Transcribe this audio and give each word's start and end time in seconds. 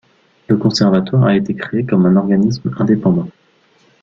Le 0.47 0.57
Conservatoire 0.57 1.25
a 1.25 1.35
été 1.35 1.53
créé 1.53 1.85
comme 1.85 2.07
un 2.07 2.15
organisme 2.15 2.71
indépendant. 2.79 3.29